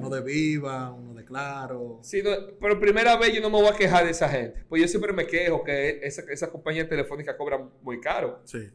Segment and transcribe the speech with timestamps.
[0.00, 2.00] Uno de Viva, uno de Claro.
[2.02, 4.64] Sí, no, pero primera vez yo no me voy a quejar de esa gente.
[4.68, 8.40] Pues yo siempre me quejo que esa, esa compañía telefónica cobra muy caro.
[8.44, 8.68] Sí.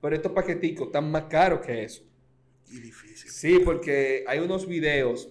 [0.00, 2.02] Pero estos paqueticos están más caros que eso.
[2.68, 3.30] Y difícil.
[3.30, 5.28] Sí, porque hay unos videos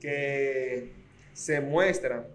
[0.00, 0.92] que
[1.32, 2.26] se muestran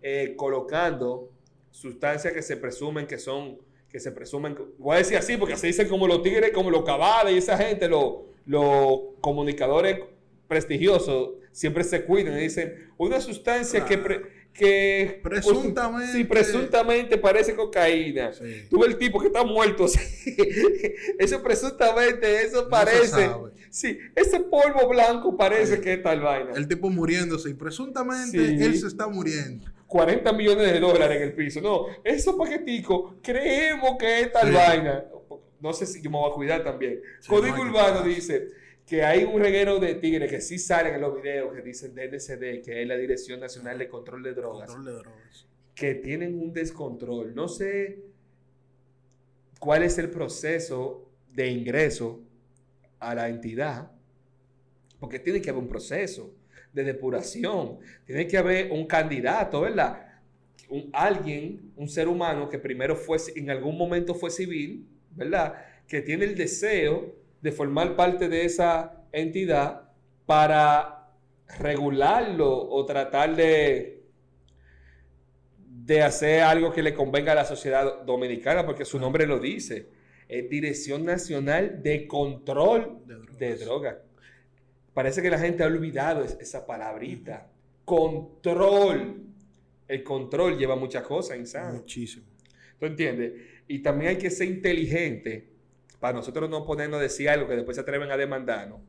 [0.00, 1.30] eh, colocando
[1.70, 3.58] sustancias que se presumen que son,
[3.88, 6.84] que se presumen, voy a decir así, porque se dicen como los tigres, como los
[6.84, 8.14] cabales y esa gente, los,
[8.46, 9.98] los comunicadores
[10.54, 14.22] prestigiosos, siempre se cuidan y dicen, una sustancia que, pre-
[14.52, 16.12] que Presuntamente.
[16.12, 18.32] sí, presuntamente parece cocaína.
[18.32, 18.66] Sí.
[18.70, 19.88] Tú ves el tipo que está muerto.
[19.88, 20.00] sí.
[21.18, 23.30] Eso presuntamente, eso No parece.
[23.70, 25.82] Sí, ese polvo blanco parece Sí.
[25.82, 26.52] que es tal vaina.
[26.54, 28.62] El tipo muriéndose y presuntamente Sí.
[28.64, 29.66] él se está muriendo.
[29.88, 31.60] 40 millones de dólares en el piso.
[31.60, 35.04] No, esos paqueticos creemos que es tal vaina.
[35.60, 37.00] No sé si yo me voy a cuidar también.
[37.26, 38.48] Código no Urbano dice
[38.86, 42.62] que hay un reguero de tigres que sí salen en los videos que dicen DNCD,
[42.62, 44.70] que es la Dirección Nacional de Control de Drogas.
[44.70, 45.46] Control de drogas.
[45.74, 47.34] que tienen un descontrol.
[47.34, 48.04] No sé
[49.58, 52.22] cuál es el proceso de ingreso
[53.00, 53.90] a la entidad,
[55.00, 56.34] porque tiene que haber un proceso
[56.72, 60.20] de depuración, tiene que haber un candidato, ¿verdad?
[60.68, 65.54] Un, alguien, un ser humano que primero fue, en algún momento fue civil, ¿verdad?
[65.86, 69.90] Que tiene el deseo de formar parte de esa entidad
[70.24, 71.10] para
[71.58, 74.02] regularlo o tratar de,
[75.68, 79.90] de hacer algo que le convenga a la sociedad dominicana, porque su nombre lo dice.
[80.26, 83.38] Es Dirección Nacional de Control De drogas.
[83.38, 83.96] de Drogas.
[84.94, 87.50] Parece que la gente ha olvidado es- esa palabrita.
[87.84, 89.20] Control.
[89.86, 91.74] El control lleva muchas cosas, insano.
[91.74, 92.24] Muchísimo.
[92.80, 93.34] ¿Tú entiendes?
[93.68, 95.52] Y también hay que ser inteligente
[96.04, 98.82] para nosotros no ponernos a decir algo que después se atreven a demandarnos.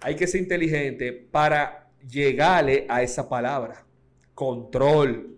[0.00, 3.84] Hay que ser inteligente para llegarle a esa palabra.
[4.34, 5.36] Control.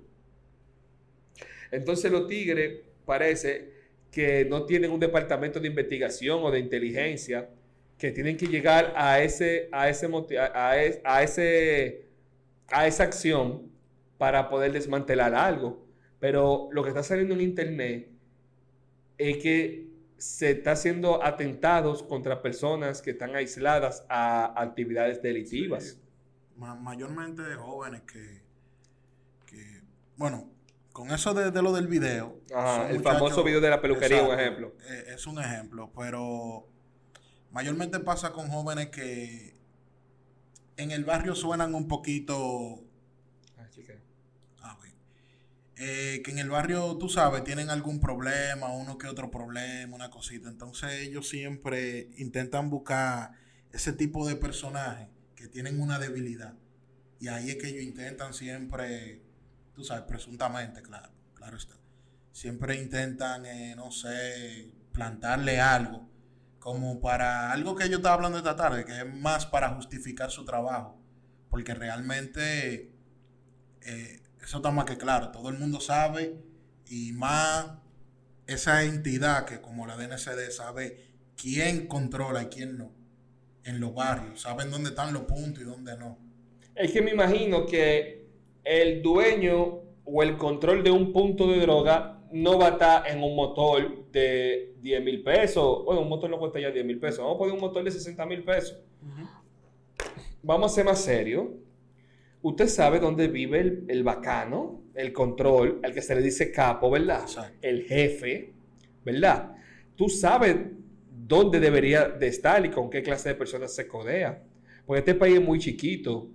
[1.70, 3.70] Entonces los tigres parece
[4.10, 7.49] que no tienen un departamento de investigación o de inteligencia
[7.97, 10.06] que tienen que llegar a ese a ese
[10.38, 10.71] a,
[11.03, 12.09] a ese
[12.69, 13.72] a esa acción
[14.19, 15.82] para poder desmantelar algo.
[16.21, 18.10] Pero lo que está saliendo en internet
[19.16, 25.84] es que se está haciendo atentados contra personas que están aisladas a actividades delictivas.
[25.84, 26.00] Sí.
[26.56, 28.43] Mayormente de jóvenes que,
[29.47, 29.82] que,
[30.16, 30.50] bueno,
[30.93, 32.41] con eso de, de lo del video.
[32.55, 34.75] Ajá, el famoso video de la peluquería, un Exacto, ejemplo.
[34.88, 36.66] eh, es un ejemplo, pero
[37.50, 39.55] mayormente pasa con jóvenes que
[40.78, 42.84] en el barrio suenan un poquito
[43.59, 43.94] Ay, chica.
[44.62, 44.94] Ah, bien.
[45.78, 50.10] Eh, que en el barrio, tú sabes, tienen algún problema, uno que otro problema, una
[50.10, 50.48] cosita.
[50.48, 53.32] Entonces ellos siempre intentan buscar
[53.72, 56.54] ese tipo de personajes que tienen una debilidad.
[57.20, 59.22] Y ahí es que ellos intentan siempre,
[59.75, 61.75] tú sabes, presuntamente, claro, claro está.
[62.32, 66.08] Siempre intentan, eh, no sé, plantarle algo,
[66.58, 70.44] como para algo que yo estaba hablando esta tarde, que es más para justificar su
[70.47, 71.03] trabajo.
[71.50, 72.93] Porque realmente
[73.82, 76.36] eh, eso está más que claro, todo el mundo sabe
[76.88, 77.66] y más
[78.46, 81.00] esa entidad que como la DNCD sabe
[81.36, 82.92] quién controla y quién no
[83.64, 86.16] en los barrios, saben dónde están los puntos y dónde no.
[86.76, 88.28] Es que me imagino que
[88.62, 93.24] el dueño o el control de un punto de droga no va a estar en
[93.24, 95.84] un motor de 10 mil pesos.
[95.84, 97.18] Bueno, un motor no cuesta ya 10 mil pesos.
[97.18, 98.78] Vamos a poner un motor de 60 mil pesos.
[100.40, 101.46] Vamos a ser más serios.
[102.46, 106.88] Usted sabe dónde vive el, el bacano, el control, al que se le dice capo,
[106.88, 107.22] ¿verdad?
[107.22, 107.58] Exacto.
[107.60, 108.52] El jefe,
[109.04, 109.56] ¿verdad?
[109.96, 110.54] Tú sabes
[111.10, 114.44] dónde debería de estar y con qué clase de personas se codea.
[114.86, 116.30] Porque este país es muy chiquito.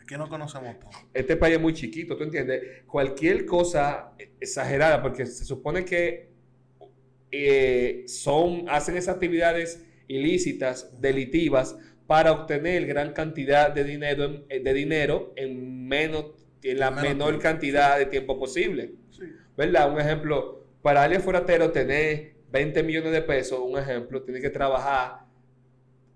[0.00, 0.90] Aquí no conocemos todo.
[1.12, 2.84] Este país es muy chiquito, ¿tú entiendes?
[2.86, 6.30] Cualquier cosa exagerada, porque se supone que
[7.32, 14.74] eh, son, hacen esas actividades ilícitas, delitivas, para obtener gran cantidad de dinero, en- de
[14.74, 16.26] dinero en menos,
[16.62, 17.42] en la Menos menor tiempo.
[17.42, 18.92] cantidad de tiempo posible.
[19.10, 19.24] Sí.
[19.56, 19.92] ¿Verdad?
[19.92, 25.26] Un ejemplo, para alguien foratero tener 20 millones de pesos, un ejemplo, tiene que trabajar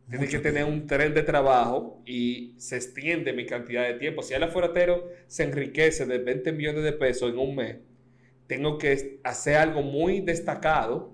[0.08, 0.82] tiene Mucho que tener tiempo.
[0.82, 4.24] un tren de trabajo y se extiende mi cantidad de tiempo.
[4.24, 7.76] Si el aforatero se enriquece de 20 millones de pesos en un mes,
[8.48, 11.12] tengo que hacer algo muy destacado,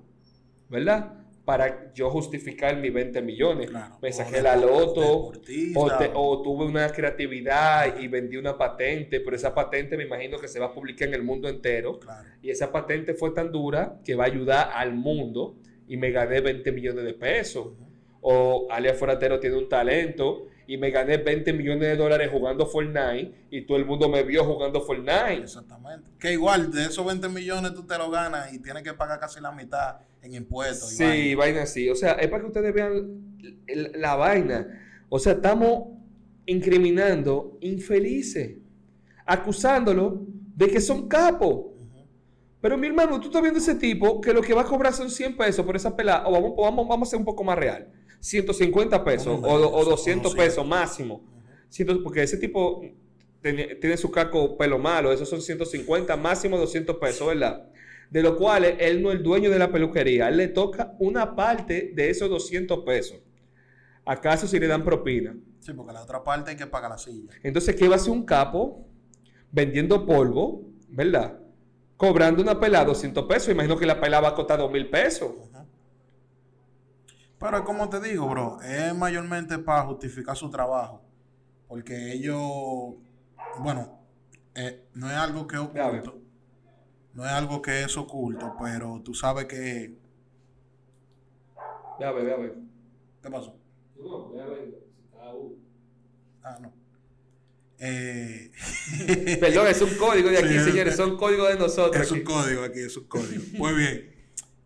[0.70, 1.12] ¿verdad?
[1.46, 3.70] Para yo justificar mis 20 millones.
[3.70, 3.96] Claro.
[4.02, 5.32] Me saqué la loto,
[5.76, 10.38] o, te- o tuve una creatividad y vendí una patente, pero esa patente me imagino
[10.38, 11.98] que se va a publicar en el mundo entero.
[12.00, 12.28] Claro.
[12.42, 15.54] Y esa patente fue tan dura que va a ayudar al mundo
[15.88, 17.68] y me gané 20 millones de pesos.
[18.20, 23.46] O alias Foratero tiene un talento y me gané 20 millones de dólares jugando Fortnite
[23.50, 25.42] y todo el mundo me vio jugando Fortnite.
[25.42, 26.10] Exactamente.
[26.18, 29.40] Que igual de esos 20 millones tú te lo ganas y tienes que pagar casi
[29.40, 30.92] la mitad en impuestos.
[30.92, 31.36] y Sí, vaina.
[31.36, 31.88] vaina así.
[31.88, 33.36] O sea, es para que ustedes vean
[33.94, 34.66] la vaina.
[35.08, 35.88] O sea, estamos
[36.46, 38.56] incriminando infelices,
[39.24, 41.66] acusándolo de que son capos.
[42.60, 45.10] Pero mi hermano, tú estás viendo ese tipo que lo que va a cobrar son
[45.10, 46.26] 100 pesos por esa pelada.
[46.26, 47.88] O vamos, vamos, vamos a ser un poco más real.
[48.20, 50.44] 150 pesos o, o eso, 200 conocido.
[50.44, 51.24] pesos máximo.
[52.02, 52.82] Porque ese tipo
[53.42, 55.12] tiene, tiene su caco pelo malo.
[55.12, 57.68] Esos son 150, máximo 200 pesos, ¿verdad?
[58.10, 60.28] De lo cual él no es el dueño de la peluquería.
[60.28, 63.18] Él le toca una parte de esos 200 pesos.
[64.04, 65.36] ¿Acaso si le dan propina?
[65.58, 67.32] Sí, porque la otra parte hay que pagar la silla.
[67.42, 68.86] Entonces, ¿qué va a hacer un capo
[69.50, 71.40] vendiendo polvo, ¿verdad?
[71.96, 73.48] Cobrando una pelada 200 pesos.
[73.48, 75.32] Imagino que la pelada va a costar 2 mil pesos.
[77.38, 81.02] Pero como te digo, bro, es mayormente para justificar su trabajo.
[81.68, 82.40] Porque ellos,
[83.58, 84.00] bueno,
[84.54, 86.18] eh, no es algo que es oculto.
[87.12, 89.98] No es algo que es oculto, pero tú sabes que...
[91.98, 92.54] Ya ve, ya ve.
[93.22, 93.56] ¿Qué pasó?
[93.98, 94.82] No, ya ve.
[96.42, 96.72] Ah, no.
[97.78, 98.50] Eh,
[99.40, 100.96] Perdón, es un código de aquí, Sí, es- señores.
[100.96, 102.02] Son códigos de nosotros.
[102.02, 103.42] es un código aquí, es un código.
[103.58, 104.14] Pues bien,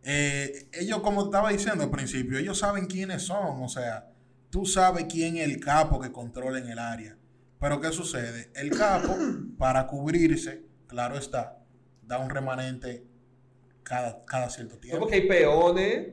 [0.02, 3.62] eh, ellos, como estaba diciendo al principio, ellos saben quiénes son.
[3.62, 4.11] O sea,
[4.50, 7.17] tú sabes quién es el capo que controla en el área.
[7.58, 8.50] Pero ¿qué sucede?
[8.55, 9.14] El capo,
[9.58, 11.58] para cubrirse, claro está,
[12.02, 13.05] da un remanente
[13.82, 15.00] cada, cada cierto No, tiempo.
[15.00, 16.08] porque hay peones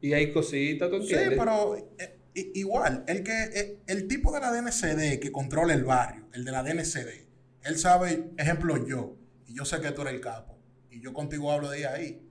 [0.00, 1.38] y hay cositas, ¿tú Sí, entiendes?
[1.38, 2.20] pero eh,
[2.54, 6.52] igual, el, que, eh, el tipo de la DNCD que controla el barrio, el de
[6.52, 7.26] la DNCD,
[7.62, 9.16] él sabe, ejemplo yo,
[9.46, 10.58] y yo sé que tú eres el capo,
[10.90, 12.27] y yo contigo hablo de ahí.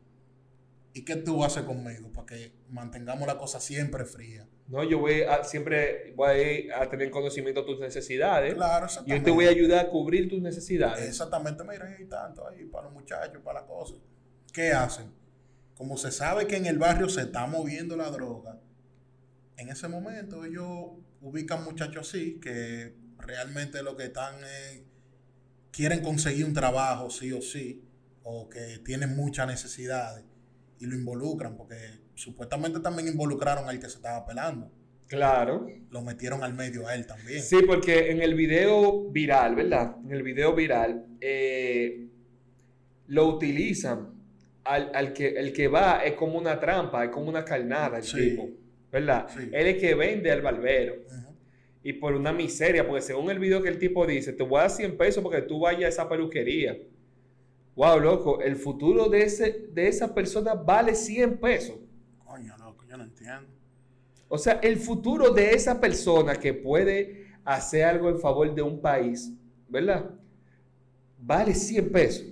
[0.97, 4.47] ¿Y qué tú haces conmigo para que mantengamos la cosa siempre fría?
[4.67, 8.55] No, yo voy a, siempre voy a, ir a tener conocimiento de tus necesidades.
[8.55, 9.25] Claro, Yo exactamente.
[9.25, 11.07] te voy a ayudar a cubrir tus necesidades.
[11.07, 13.93] Exactamente, mira, hay tanto ahí para los muchachos, para la cosa.
[14.51, 15.13] ¿Qué hacen?
[15.75, 18.59] Como se sabe que en el barrio se está moviendo la droga,
[19.55, 24.81] en ese momento ellos ubican muchachos así que realmente lo que están es,
[25.69, 27.87] quieren conseguir un trabajo sí o sí,
[28.23, 30.25] o que tienen muchas necesidades
[30.79, 31.75] y lo involucran, porque
[32.15, 34.71] supuestamente también involucraron al que se estaba pelando.
[35.07, 35.67] Claro.
[35.89, 37.41] Lo metieron al medio a él también.
[37.41, 39.95] Sí, porque en el video viral, ¿verdad?
[40.03, 42.07] En el video viral, eh,
[43.07, 44.15] lo utilizan.
[44.65, 48.03] Al, al que, el que va es como una trampa, es como una carnada el
[48.03, 48.31] Sí.
[48.31, 48.49] tipo,
[48.91, 49.27] ¿verdad?
[49.33, 49.49] Sí.
[49.53, 50.95] Él es que vende al barbero.
[51.83, 54.61] Y por una miseria, porque según el video que el tipo dice, te voy a
[54.63, 56.77] dar 100 pesos porque tú vayas a esa peluquería.
[57.77, 61.75] Wow, loco, el futuro de, ese, de esa persona vale 100 pesos.
[62.25, 63.47] Coño, loco, yo no entiendo.
[64.27, 68.81] O sea, el futuro de esa persona que puede hacer algo en favor de un
[68.81, 69.31] país,
[69.69, 70.09] ¿verdad?
[71.19, 72.25] Vale 100 pesos.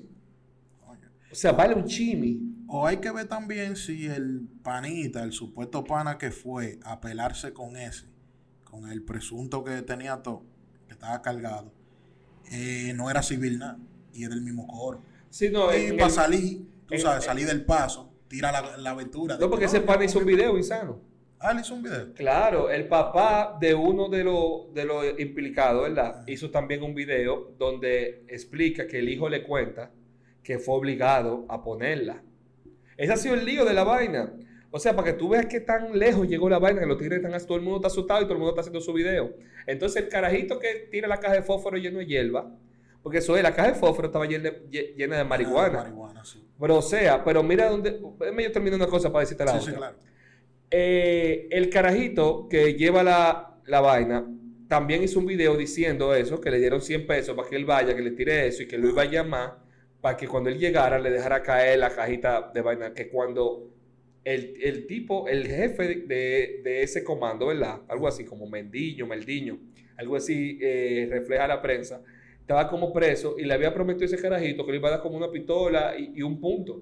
[0.83, 1.11] Coño.
[1.31, 2.65] O sea, vale un chimi.
[2.67, 7.53] O hay que ver también si el panita, el supuesto pana que fue a pelarse
[7.53, 8.07] con ese,
[8.63, 10.43] con el presunto que tenía todo,
[10.87, 11.71] que estaba cargado,
[12.51, 13.77] eh, no era civil nada,
[14.11, 15.03] y es del mismo coro.
[15.35, 18.91] Sí, no, y para el- salir, tú en- sabes, salir del paso, tira la, la
[18.91, 19.35] aventura.
[19.35, 20.37] no que, porque ese pana hizo un confío".
[20.37, 21.01] video insano.
[21.39, 22.13] Ah, él hizo un video.
[22.13, 26.23] Claro, el papá de uno de los de los implicados, ¿verdad?
[26.25, 29.91] Hizo también un video donde explica que el hijo le cuenta
[30.41, 32.23] que fue obligado a ponerla.
[32.95, 34.31] Ese ha sido el lío de la vaina.
[34.71, 37.21] O sea, para que tú veas que tan lejos llegó la vaina, que los tigres
[37.21, 39.33] están, todo el mundo está asustado y todo el mundo está haciendo su video.
[39.67, 42.49] Entonces el carajito que tira la caja de fósforo lleno de hierba,
[43.05, 45.83] porque eso es, la caja de fósforo estaba llena, lle- llena de marihuana.
[45.83, 46.43] marihuana, sí.
[46.59, 49.71] Pero o sea, pero mira dónde, yo termino una cosa para decirte la Sí, otra.
[49.71, 49.97] sí, claro.
[50.71, 54.25] Eh, el carajito que lleva la, la vaina
[54.67, 57.95] también hizo un video diciendo eso, que le dieron 100 pesos para que él vaya,
[57.95, 59.59] que le tire eso y que lo iba a llamar
[60.01, 63.69] para que cuando él llegara le dejara caer la cajita de vaina, que cuando
[64.23, 67.81] el, el tipo, el jefe de, de ese comando, ¿verdad?
[67.87, 69.59] Algo así como Mendiño, Meldiño,
[69.97, 72.01] algo así eh, refleja la prensa,
[72.45, 75.01] estaba como preso y le había prometido a ese carajito que le iba a dar
[75.01, 76.79] como una pistola y, y un punto.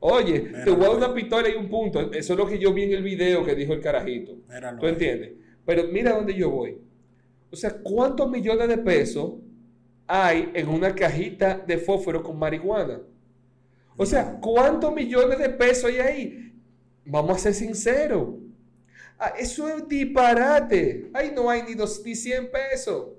[0.00, 2.00] Oye, te voy a dar una pistola y un punto.
[2.12, 4.36] Eso es lo que yo vi en el video que dijo el carajito.
[4.80, 5.34] ¿Tú entiendes?
[5.64, 6.76] Pero mira dónde yo voy.
[7.52, 9.34] O sea, ¿cuántos millones de pesos
[10.08, 13.00] hay en una cajita de fósforo con marihuana?
[13.96, 16.52] O sea, ¿cuántos millones de pesos hay ahí?
[17.04, 18.30] Vamos a ser sinceros.
[19.20, 21.10] Ah, eso es disparate.
[21.14, 23.10] Ahí no hay ni, dos, ni 100 pesos.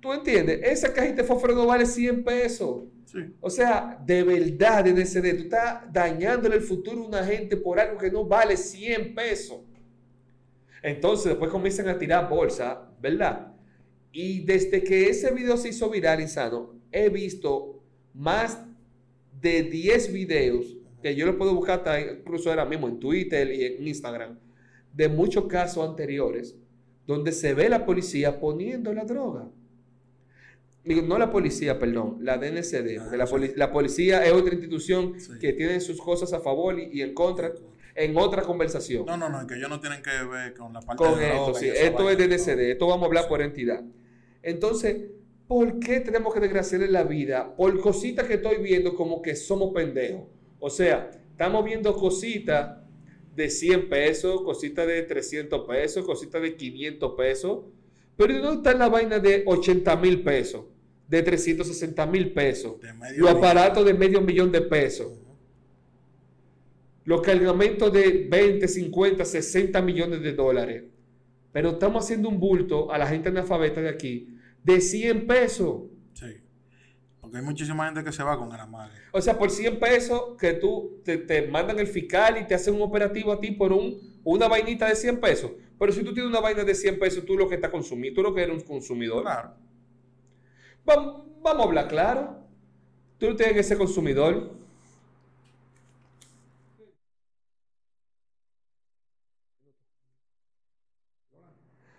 [0.00, 0.60] ¿Tú entiendes?
[0.62, 2.84] Esa cajita de fósforo no vale 100 pesos.
[3.04, 3.18] Sí.
[3.40, 7.98] O sea, de verdad, DNCD, tú estás dañándole el futuro a una gente por algo
[7.98, 9.60] que no vale 100 pesos.
[10.82, 13.52] Entonces después comienzan a tirar bolsa, ¿verdad?
[14.12, 17.82] Y desde que ese video se hizo viral, Insano, he visto
[18.14, 18.62] más
[19.40, 23.64] de 10 videos que yo lo puedo buscar hasta incluso ahora mismo en Twitter y
[23.64, 24.38] en Instagram,
[24.92, 26.56] de muchos casos anteriores
[27.08, 29.50] donde se ve la policía poniendo la droga.
[30.88, 32.98] Digo, no la policía, perdón, la DNCD.
[32.98, 35.32] Ah, la, poli- la policía es otra institución Sí.
[35.40, 37.52] que tiene sus cosas a favor y, y en contra
[37.94, 39.04] en otra conversación.
[39.06, 41.54] No, no, no, que ellos no tienen que ver con la parte con de esto,
[41.54, 41.68] sí.
[41.68, 43.82] Esto es DNCD, esto vamos a hablar por entidad.
[44.42, 44.96] Entonces,
[45.46, 47.54] ¿por qué tenemos que desgraciarle la vida?
[47.56, 50.22] Por cositas que estoy viendo como que somos pendejos.
[50.60, 52.78] O sea, estamos viendo cositas
[53.34, 57.64] de 100 pesos, cositas de 300 pesos, cositas de 500 pesos.
[58.16, 60.64] Pero ¿dónde está la vaina de 80 mil pesos?
[61.08, 62.76] De 360 mil pesos.
[63.16, 65.12] Los aparatos de medio millón de pesos.
[67.04, 70.84] Los cargamentos de 20, 50, 60 millones de dólares.
[71.52, 74.28] Pero estamos haciendo un bulto a la gente analfabeta de aquí
[74.62, 75.82] de 100 pesos.
[76.12, 76.36] Sí.
[77.20, 78.98] Porque hay muchísima gente que se va con gramaje.
[79.12, 82.74] O sea, por 100 pesos que tú te, te mandan el fiscal y te hacen
[82.74, 85.52] un operativo a ti por un, una vainita de 100 pesos.
[85.78, 88.28] Pero si tú tienes una vaina de 100 pesos, tú lo que estás consumiendo, tú
[88.28, 89.22] lo que eres un consumidor.
[89.22, 89.54] Claro.
[90.88, 92.36] Vam- Vamos a hablar claro.
[93.18, 94.52] Tú no tienes que ser consumidor.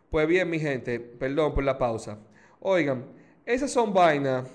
[0.09, 2.17] Pues bien, mi gente, perdón por la pausa.
[2.59, 3.05] Oigan,
[3.45, 4.45] esas son vainas,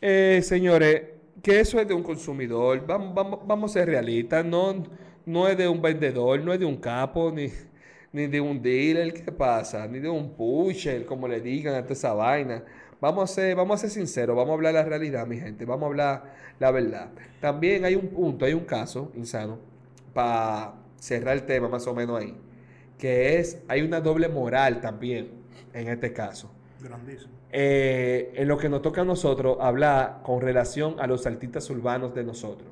[0.00, 1.02] eh, señores,
[1.42, 2.86] que eso es de un consumidor.
[2.86, 4.44] Vamos, vamos, vamos a ser realistas.
[4.44, 4.84] No,
[5.26, 7.48] no es de un vendedor, no es de un capo, ni,
[8.12, 9.14] ni de un dealer.
[9.14, 9.86] ¿Qué pasa?
[9.88, 12.64] Ni de un pusher, como le digan a esa vaina.
[13.00, 15.64] Vamos a ser, vamos a ser sinceros, vamos a hablar la realidad, mi gente.
[15.64, 17.10] Vamos a hablar la verdad.
[17.40, 19.58] También hay un punto, hay un caso, insano,
[20.12, 22.36] para cerrar el tema más o menos ahí,
[22.98, 25.30] que es, hay una doble moral también
[25.72, 26.50] en este caso.
[26.80, 27.32] Grandísimo.
[27.50, 32.14] Eh, en lo que nos toca a nosotros hablar con relación a los artistas urbanos
[32.14, 32.68] de nosotros.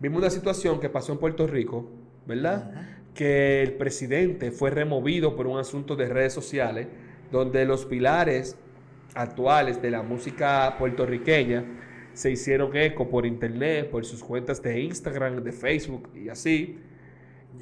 [0.00, 1.88] Vimos una situación que pasó en Puerto Rico,
[2.26, 2.88] ¿verdad?
[3.14, 6.88] Que el presidente fue removido por un asunto de redes sociales,
[7.32, 8.56] donde los pilares
[9.14, 11.64] actuales de la música puertorriqueña
[12.12, 16.78] se hicieron eco por internet, por sus cuentas de Instagram, de Facebook y así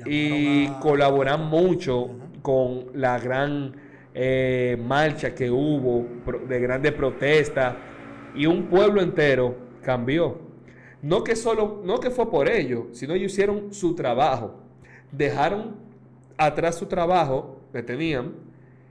[0.06, 2.11] y a- colaboran mucho
[2.42, 3.75] con la gran
[4.14, 6.06] eh, marcha que hubo
[6.49, 7.76] de grandes protestas
[8.35, 10.38] y un pueblo entero cambió.
[11.00, 14.61] No que solo, no que fue por ello, sino ellos hicieron su trabajo.
[15.11, 15.76] Dejaron
[16.37, 18.35] atrás su trabajo que tenían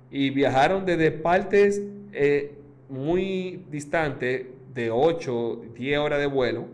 [0.09, 1.81] y viajaron desde partes
[2.13, 2.55] eh,
[2.89, 6.65] muy distantes, de 8, 10 horas de vuelo.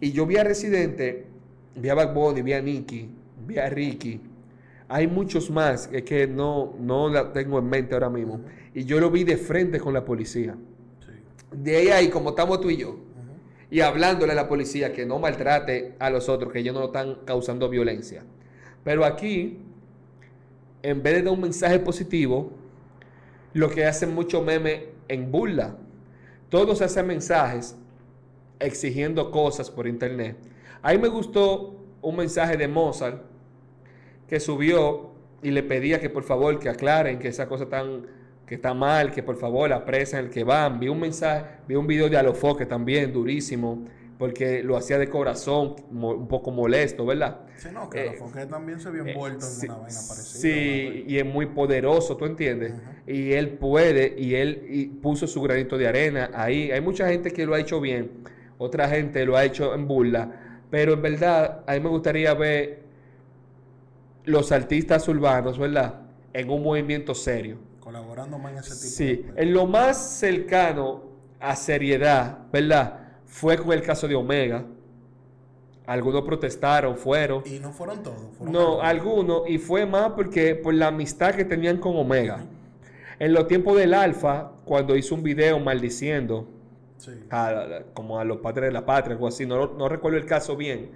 [0.00, 1.26] y yo vi a Residente,
[1.76, 3.08] vi a Bad Bunny, vi a Nicky,
[3.46, 4.20] vi a Ricky.
[4.88, 8.40] Hay muchos más que, que no, no la tengo en mente ahora mismo.
[8.74, 10.56] Y yo lo vi de frente con la policía.
[11.00, 11.12] Sí.
[11.56, 12.98] De ahí, ahí, como estamos tú y yo,
[13.70, 17.16] y hablándole a la policía que no maltrate a los otros, que ellos no están
[17.24, 18.22] causando violencia.
[18.84, 19.58] Pero aquí,
[20.82, 22.52] en vez de dar un mensaje positivo,
[23.54, 25.76] lo que hacen mucho meme en burla.
[26.50, 27.76] Todos hacen mensajes
[28.58, 30.36] exigiendo cosas por internet.
[30.82, 33.22] A mí me gustó un mensaje de Mozart
[34.28, 38.06] que subió y le pedía que por favor que aclaren que esa cosa tan
[38.46, 40.78] que está mal, que por favor apresen el que van.
[40.78, 43.86] Vi un mensaje, vi un video de Alofoque también durísimo,
[44.18, 47.40] porque lo hacía de corazón, un poco molesto, ¿verdad?
[47.56, 50.40] Sí, no, que Eh, la también se vio Eh, envuelto sí, en una vaina parecida.
[50.40, 52.74] Sí, y es muy poderoso, ¿tú entiendes?
[53.06, 56.70] Y él puede, y él y puso su granito de arena ahí.
[56.70, 58.10] Hay mucha gente que lo ha hecho bien,
[58.58, 62.84] otra gente lo ha hecho en burla, pero en verdad a mí me gustaría ver
[64.24, 66.00] los artistas urbanos, ¿verdad?
[66.32, 67.58] En un movimiento serio.
[67.80, 69.42] Colaborando más en ese tipo Sí, de...
[69.42, 71.02] en lo más cercano
[71.40, 73.03] a seriedad, ¿verdad?
[73.26, 74.64] Fue con el caso de Omega.
[75.86, 77.42] Algunos protestaron, fueron.
[77.44, 78.18] Y no fueron todos.
[78.38, 82.44] Fueron No, algunos, y fue más porque por la amistad que tenían con Omega.
[83.18, 86.48] En los tiempos del Alfa, cuando hizo un video maldiciendo
[86.96, 87.10] Sí.
[87.30, 90.56] a- como a los padres de la patria, algo así, no, no recuerdo el caso
[90.56, 90.90] bien.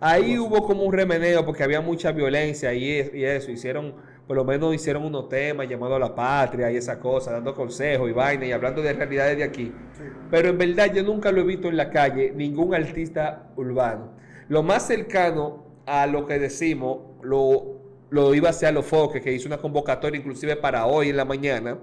[0.00, 3.50] Ahí hubo como un remeneo porque había mucha violencia y, es- y eso.
[3.50, 3.94] Hicieron,
[4.26, 8.10] por lo menos hicieron unos temas llamados a la patria y esa cosa, dando consejos
[8.10, 9.72] y vaina y hablando de realidades de aquí.
[9.96, 10.02] Sí.
[10.30, 14.10] Pero en verdad yo nunca lo he visto en la calle, ningún artista urbano.
[14.48, 17.80] Lo más cercano a lo que decimos, lo,
[18.10, 21.16] lo iba a hacer a los foques, que hizo una convocatoria inclusive para hoy en
[21.16, 21.78] la mañana,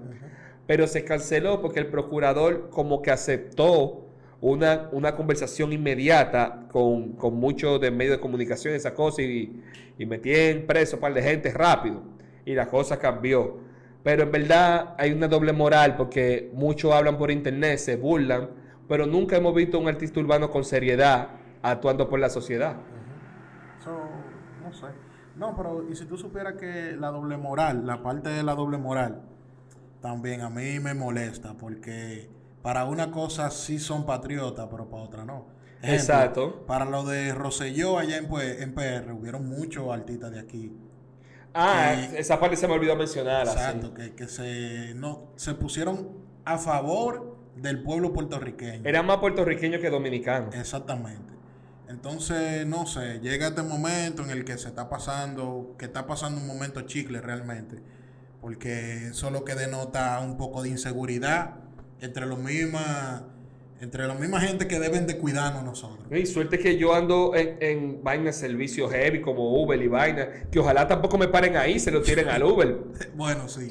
[0.66, 4.04] pero se canceló porque el procurador como que aceptó
[4.42, 9.62] una, una conversación inmediata con, con muchos de medios de comunicación, esa cosa, y,
[9.98, 12.02] y metí en preso un par de gente rápido.
[12.44, 13.58] Y la cosa cambió.
[14.02, 18.50] Pero en verdad hay una doble moral porque muchos hablan por internet, se burlan,
[18.86, 21.28] pero nunca hemos visto un artista urbano con seriedad
[21.62, 22.76] actuando por la sociedad.
[23.82, 23.90] So,
[24.62, 24.86] no sé.
[25.36, 28.76] No, pero y si tú supieras que la doble moral, la parte de la doble
[28.78, 29.22] moral,
[30.00, 32.28] también a mí me molesta porque
[32.62, 35.46] para una cosa sí son patriotas, pero para otra no.
[35.82, 36.66] Ejemplo, Exacto.
[36.66, 40.72] Para lo de Rosselló allá en, pues, en PR, hubieron muchos artistas de aquí.
[41.54, 43.42] Ah, que- esa parte se me olvidó mencionar.
[43.48, 43.56] así.
[43.58, 46.08] Exacto, que, que se, no, se pusieron
[46.44, 48.82] a favor del pueblo puertorriqueño.
[48.88, 50.50] Era más puertorriqueño que dominicano.
[50.52, 51.32] Exactamente.
[51.88, 56.40] Entonces, no sé, llega este momento en el que se está pasando, que está pasando
[56.40, 57.80] un momento chicle realmente,
[58.40, 61.56] porque eso es lo que denota un poco de inseguridad
[62.00, 63.22] entre los mismas,
[63.84, 66.06] entre la misma gente que deben de cuidarnos nosotros.
[66.10, 70.28] Y suerte que yo ando en, en vainas de servicio heavy como Uber y vaina,
[70.50, 72.78] que ojalá tampoco me paren ahí, se lo tiren al Uber.
[73.14, 73.70] Bueno, sí.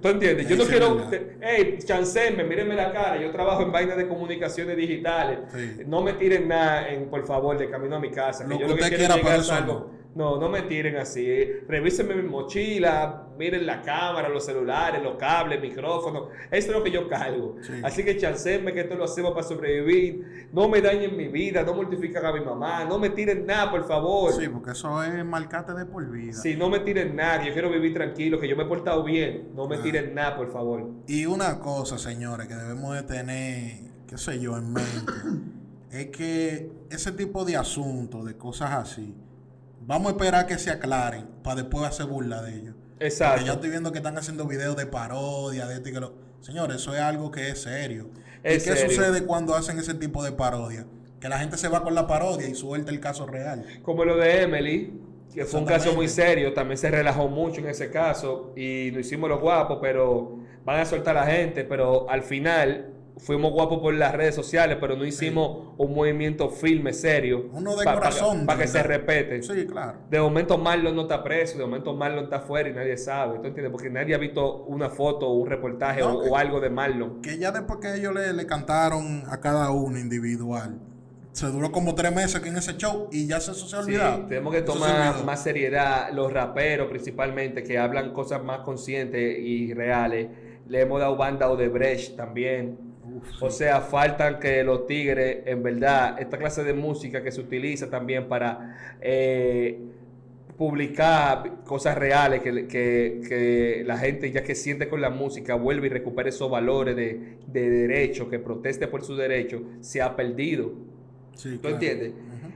[0.00, 0.48] ¿Tú entiendes?
[0.48, 1.10] Yo no quiero,
[1.40, 5.40] hey, chancenme, mírenme la cara, yo trabajo en vainas de comunicaciones digitales.
[5.52, 5.82] Sí.
[5.86, 8.44] No me tiren nada, en, por favor, de camino a mi casa.
[8.44, 9.72] Lo que yo usted quiera, llegar pero a eso algo.
[9.74, 11.28] No, no me tiren así.
[11.68, 16.24] Revísenme mi mochila, miren la cámara, los celulares, los cables, micrófonos.
[16.50, 17.54] Eso es lo que yo cargo.
[17.62, 17.74] Sí.
[17.84, 20.48] Así que chancenme que esto lo hacemos para sobrevivir.
[20.52, 23.86] No me dañen mi vida, no mortifiquen a mi mamá, no me tiren nada, por
[23.86, 24.32] favor.
[24.32, 26.32] Sí, porque eso es marcate de por vida.
[26.32, 29.50] Si no me tiren nada, yo quiero vivir tranquilo, que yo me he portado bien.
[29.54, 29.82] No me Ah.
[29.82, 30.84] tiren nada, por favor.
[31.06, 33.72] Y una cosa, señores, que debemos de tener,
[34.08, 35.12] qué sé yo, en mente,
[35.92, 39.14] es que ese tipo de asuntos, de cosas así,
[39.80, 42.74] vamos a esperar que se aclaren para después hacer burla de ellos.
[43.00, 43.34] Exacto.
[43.34, 46.14] Porque ya estoy viendo que están haciendo videos de parodia, de esto y que lo...
[46.40, 48.10] Señores, eso es algo que es serio.
[48.42, 48.90] Es ¿Y qué serio.
[48.90, 50.86] sucede cuando hacen ese tipo de parodia?
[51.20, 53.64] Que la gente se va con la parodia y suelta el caso real.
[53.82, 55.00] Como lo de Emily,
[55.34, 59.06] que fue un caso muy serio, también se relajó mucho en ese caso y nos
[59.06, 63.78] hicimos los guapos, pero van a soltar a la gente, pero al final fuimos guapos
[63.80, 68.46] por las redes sociales, pero no hicimos un movimiento firme, serio, Uno de corazón.
[68.46, 69.42] para que se respete.
[69.42, 69.98] Sí, claro.
[70.10, 73.46] De momento Marlon no está preso, de momento Marlon está afuera y nadie sabe, ¿tú
[73.48, 73.70] entiendes?
[73.72, 76.70] Porque nadie ha visto una foto o un reportaje No, o, que- o algo de
[76.70, 77.20] Marlon.
[77.22, 80.78] Que ya después que ellos le, le cantaron a cada uno individual,
[81.32, 83.92] se duró como tres meses aquí en ese show y ya se, se ha Sí,
[84.28, 85.24] tenemos que tomar olvidó.
[85.24, 90.28] más seriedad, los raperos principalmente, que hablan cosas más conscientes y reales.
[90.66, 92.87] Le hemos dado banda de Brecht también.
[93.16, 93.44] Uf, sí.
[93.44, 97.88] O sea, faltan que los tigres, en verdad, esta clase de música que se utiliza
[97.90, 99.78] también para eh,
[100.56, 105.86] publicar cosas reales, que, que- que la gente ya que siente con la música vuelve
[105.86, 110.72] y recupere esos valores de, de derecho, que proteste por su derecho, se ha perdido.
[111.34, 111.74] Sí, ¿Tú claro.
[111.74, 112.12] entiendes?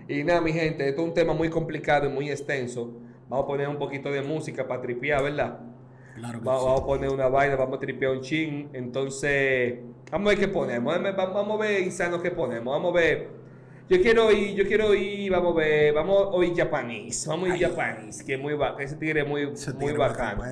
[0.08, 2.92] Y nada, mi gente, esto es un tema muy complicado y muy extenso.
[3.28, 5.60] Vamos a poner un poquito de música para tripear, ¿verdad?
[6.14, 6.50] Claro que sí.
[6.50, 8.68] Vamos a poner una vaina, vamos a tripear un chin.
[8.72, 9.74] Entonces,
[10.12, 10.94] vamos a ver qué ponemos.
[11.16, 12.72] Vamos a- ver insano qué ponemos.
[12.72, 13.28] Vamos a ver.
[13.88, 17.26] Yo quiero ir, yo quiero ir, vamos a ver, vamos a oír japonés.
[17.26, 18.80] Vamos a oír japonés, que es muy bacán.
[18.82, 20.42] Ese tigre es muy, muy bacano.